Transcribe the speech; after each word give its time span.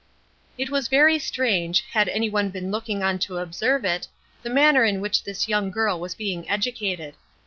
It 0.57 0.71
was 0.71 0.87
very 0.87 1.19
strange, 1.19 1.81
had 1.91 2.09
any 2.09 2.27
one 2.27 2.49
been 2.49 2.71
looking 2.71 3.03
on 3.03 3.19
to 3.19 3.37
observe 3.37 3.85
it, 3.85 4.07
the 4.41 4.49
manner 4.49 4.83
in 4.83 4.99
which 4.99 5.23
this 5.23 5.47
young 5.47 5.69
girl 5.69 5.99
was 5.99 6.15
being 6.15 6.49
educated. 6.49 7.13